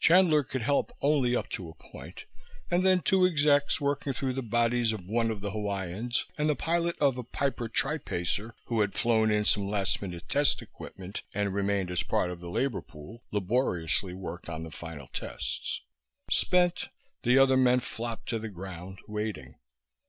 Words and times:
Chandler 0.00 0.42
could 0.42 0.62
help 0.62 0.90
only 1.00 1.36
up 1.36 1.48
to 1.50 1.68
a 1.68 1.74
point, 1.76 2.24
and 2.72 2.84
then 2.84 2.98
two 2.98 3.24
execs, 3.24 3.80
working 3.80 4.12
through 4.12 4.32
the 4.32 4.42
bodies 4.42 4.92
of 4.92 5.06
one 5.06 5.30
of 5.30 5.40
the 5.40 5.52
Hawaiians 5.52 6.26
and 6.36 6.48
the 6.48 6.56
pilot 6.56 6.98
of 6.98 7.16
a 7.16 7.22
Piper 7.22 7.68
Tri 7.68 7.98
Pacer 7.98 8.56
who 8.64 8.80
had 8.80 8.94
flown 8.94 9.30
in 9.30 9.44
some 9.44 9.68
last 9.68 10.02
minute 10.02 10.28
test 10.28 10.60
equipment 10.60 11.22
and 11.34 11.54
remained 11.54 11.92
as 11.92 12.02
part 12.02 12.32
of 12.32 12.40
the 12.40 12.50
labor 12.50 12.82
pool 12.82 13.22
laboriously 13.30 14.12
worked 14.12 14.48
on 14.48 14.64
the 14.64 14.72
final 14.72 15.06
tests. 15.06 15.80
Spent, 16.32 16.88
the 17.22 17.38
other 17.38 17.56
men 17.56 17.78
flopped 17.78 18.28
to 18.30 18.40
the 18.40 18.48
ground, 18.48 18.98
waiting. 19.06 19.54